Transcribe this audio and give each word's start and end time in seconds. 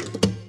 you. 0.00 0.39